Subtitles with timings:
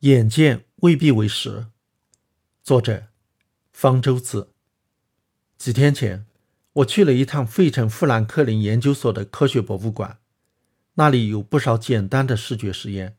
[0.00, 1.68] 眼见未必为实。
[2.62, 3.06] 作者：
[3.72, 4.52] 方舟子。
[5.56, 6.26] 几天前，
[6.74, 10.18] 我去了一趟费城富兰克林研究所的科学博物馆，
[10.94, 13.16] 那里有不少简单的视觉实验，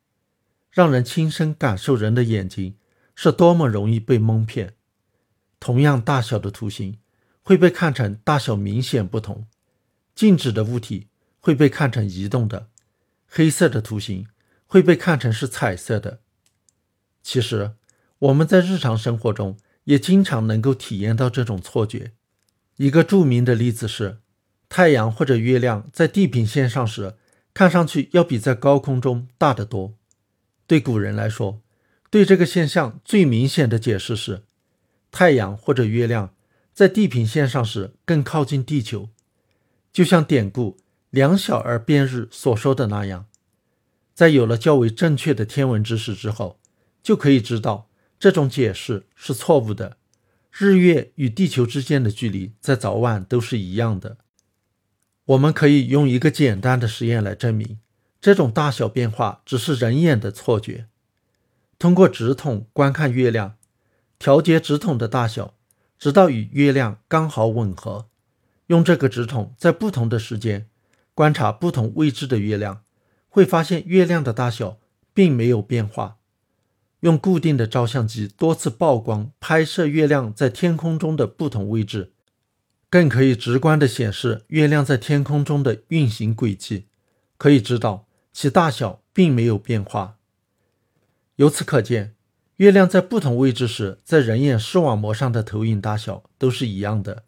[0.69, 2.77] 让人亲身感受人的眼睛
[3.15, 4.75] 是多么容易被蒙骗。
[5.59, 6.99] 同样大小的图形
[7.41, 9.47] 会被看成大小明显不同，
[10.13, 11.07] 静止的物体
[11.39, 12.69] 会被看成移动的，
[13.25, 14.27] 黑色的图形
[14.67, 16.21] 会被看成是彩色的。
[17.29, 17.73] 其实，
[18.19, 22.13] 我们在日常生活中也经常能够体验到这种错觉。
[22.77, 24.19] 一个著名的例子是，
[24.69, 27.15] 太阳或者月亮在地平线上时，
[27.53, 29.95] 看上去要比在高空中大得多。
[30.65, 31.61] 对古人来说，
[32.09, 34.43] 对这个现象最明显的解释是，
[35.11, 36.33] 太阳或者月亮
[36.73, 39.09] 在地平线上时更靠近地球，
[39.91, 40.77] 就像典故
[41.11, 43.25] “两小儿辩日”所说的那样。
[44.13, 46.61] 在有了较为正确的天文知识之后。
[47.07, 47.89] 就可以知道
[48.19, 49.95] 这种解释是错误的。
[50.51, 54.17] 日月与地球之间的距离在早晚都是一样的。
[55.23, 57.79] 我们可以用一个简单的实验来证明，
[58.19, 60.89] 这种大小变化只是人眼的错觉。
[61.79, 63.55] 通过直筒观看月亮，
[64.19, 65.53] 调节直筒的大小，
[65.97, 68.09] 直到与月亮刚好吻合。
[68.65, 70.67] 用这个直筒在不同的时间
[71.13, 72.83] 观察不同位置的月亮，
[73.29, 74.77] 会发现月亮的大小
[75.13, 76.16] 并没有变化。
[77.01, 82.11] 用固定的照相机多次曝光拍摄月亮在天空中的不同位置，
[82.89, 86.87] 更可以直观地显示月亮在天空中的运行轨迹，
[87.37, 90.17] 可以知道其大小并没有变化。
[91.35, 92.15] 由此可见，
[92.55, 97.25] 月亮在不同位置时，在人眼视网膜上的投影大小都是一样的，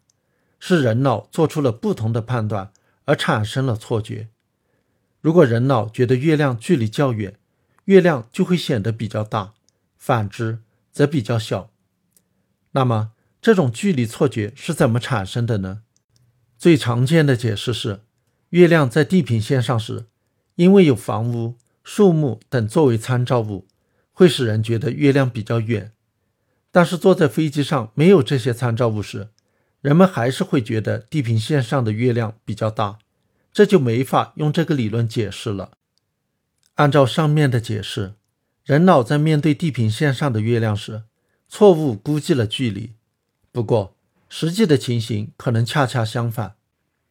[0.58, 2.72] 是人脑做出了不同的判断
[3.04, 4.28] 而产生了错觉。
[5.20, 7.36] 如果人脑觉得月亮距离较远，
[7.84, 9.54] 月亮就会显得比较大。
[10.00, 11.70] 反之则比较小。
[12.72, 13.12] 那么，
[13.42, 15.82] 这种距离错觉是怎么产生的呢？
[16.56, 18.00] 最常见的解释是，
[18.48, 20.06] 月亮在地平线上时，
[20.54, 23.68] 因为有房屋、树木等作为参照物，
[24.12, 25.92] 会使人觉得月亮比较远。
[26.72, 29.28] 但是坐在飞机上没有这些参照物时，
[29.82, 32.98] 人们还是会觉得地平线上的月亮比较大，
[33.52, 35.72] 这就没法用这个理论解释了。
[36.76, 38.14] 按照上面的解释。
[38.70, 41.02] 人脑在面对地平线上的月亮时，
[41.48, 42.92] 错误估计了距离。
[43.50, 43.96] 不过，
[44.28, 46.54] 实际的情形可能恰恰相反。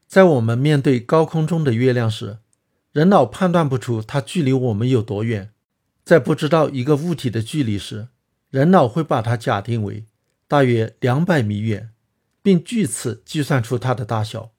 [0.07, 2.37] 在我们面对高空中的月亮时，
[2.93, 5.51] 人脑判断不出它距离我们有多远。
[6.05, 8.07] 在不知道一个物体的距离时，
[8.49, 10.05] 人脑会把它假定为
[10.47, 11.89] 大约两百米远，
[12.41, 14.51] 并据此计算出它的大小。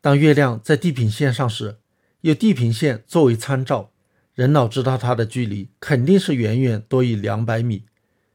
[0.00, 1.78] 当月亮在地平线上时，
[2.22, 3.92] 有地平线作为参照。
[4.36, 7.86] 人脑知道它的距离肯定是远远多于两百米，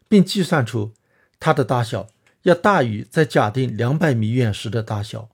[0.10, 0.94] 并计算出
[1.40, 2.10] 它的大小
[2.42, 5.30] 要大于在假定两百米远时的大小。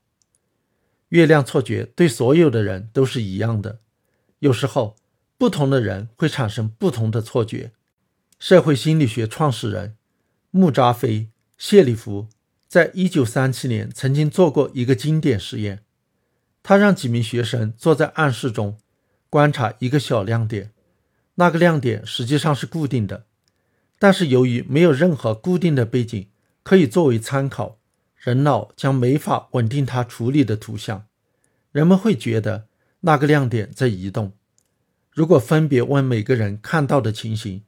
[1.08, 3.80] 月亮错觉对所有的人都是一样的，
[4.40, 4.98] 有时候
[5.38, 7.72] 不同的人会产生不同的错觉。
[8.38, 9.96] 社会心理学创始人
[10.52, 11.20] 穆扎菲·
[11.58, 12.28] 谢里夫
[12.68, 15.82] 在一九三七年曾经做过一个经典实验，
[16.62, 18.78] 他让几名学生坐在暗室中。
[19.30, 20.72] 观察一个小亮点，
[21.36, 23.26] 那个亮点实际上是固定的，
[24.00, 26.30] 但是由于没有任何固定的背景
[26.64, 27.78] 可以作为参考，
[28.16, 31.06] 人脑将没法稳定它处理的图像。
[31.72, 32.68] 人们会觉得
[33.02, 34.34] 那个亮点在移动。
[35.12, 37.64] 如果分别问每个人看到的情形，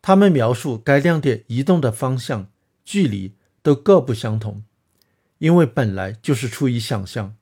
[0.00, 2.50] 他们描述该亮点移动的方向、
[2.84, 4.64] 距离都各不相同，
[5.38, 7.36] 因为本来就是出于想象。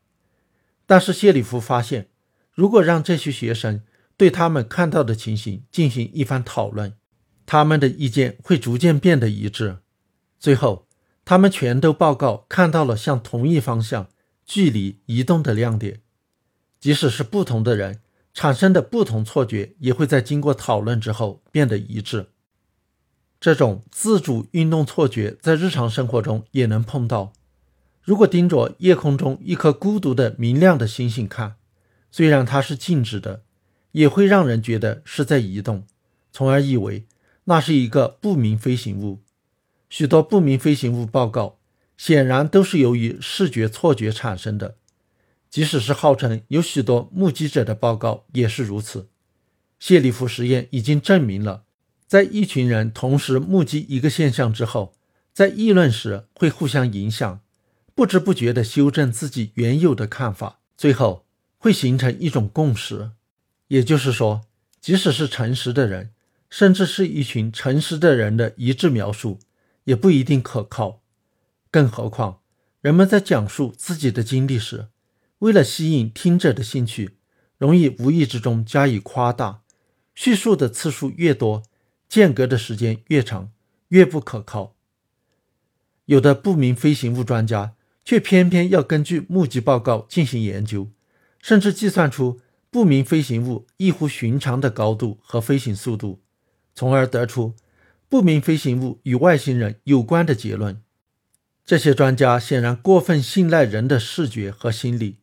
[0.84, 2.08] 但是谢里夫发现。
[2.54, 3.82] 如果让这些学生
[4.16, 6.94] 对他们看到的情形进行一番讨论，
[7.46, 9.78] 他们的意见会逐渐变得一致。
[10.38, 10.86] 最后，
[11.24, 14.08] 他们全都报告看到了向同一方向、
[14.44, 16.00] 距离移动的亮点。
[16.78, 18.00] 即使是不同的人
[18.34, 22.26] 产生的不同错觉，也会在经过讨论之后变得一致。
[23.40, 27.32] 这种自主运动错觉在日常生活中也能碰到。
[28.02, 31.56] 如果盯着夜空中一颗孤独的明亮的星星看，
[32.12, 33.42] 虽然它是静止的，
[33.90, 35.86] 也会让人觉得是在移动，
[36.30, 37.06] 从而以为
[37.44, 39.20] 那是一个不明飞行物。
[39.88, 41.58] 许多不明飞行物报告
[41.96, 44.76] 显然都是由于视觉错觉产生的，
[45.50, 49.08] 即使是号称有许多目击者的报告也是如此。
[49.78, 51.64] 谢里夫实验已经证明了，
[52.06, 54.94] 在一群人同时目击一个现象之后，
[55.32, 57.40] 在议论时会互相影响，
[57.94, 61.24] 不知不觉地修正自己原有的看法，最后。
[61.62, 63.12] 会形成一种共识，
[63.68, 64.40] 也就是说，
[64.80, 66.10] 即使是诚实的人，
[66.50, 69.38] 甚至是一群诚实的人的一致描述，
[69.84, 71.02] 也不一定可靠。
[71.70, 72.40] 更何况，
[72.80, 74.88] 人们在讲述自己的经历时，
[75.38, 77.18] 为了吸引听者的兴趣，
[77.58, 79.62] 容易无意之中加以夸大，
[80.16, 81.62] 叙述的次数越多，
[82.08, 83.52] 间隔的时间越长，
[83.90, 84.74] 越不可靠。
[86.06, 90.90] 有的不明飞行物专家却偏偏要根据目击报告进行研究，
[91.42, 92.40] 甚至计算出
[92.70, 96.22] 不明飞行物异乎寻常的高度和飞行速度，
[96.74, 97.54] 从而得出
[98.08, 100.80] 不明飞行物与外星人有关的结论。
[101.66, 105.18] 这些专家显然过分信赖人的视觉和心理，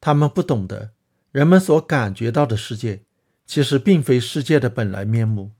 [0.00, 0.92] 他们不懂得
[1.32, 3.02] 人们所感觉到的世界
[3.44, 5.50] 其实并非世界的本来面目，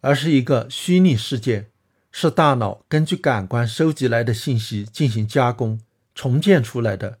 [0.00, 1.68] 而是一个虚拟世界。
[2.14, 5.80] 是大脑根据感官收集来的信息进行加工、
[6.14, 7.20] 重建出来的，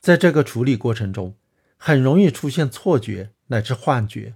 [0.00, 1.36] 在这个处理过程中，
[1.86, 4.34] 很容易出现错觉乃至幻觉。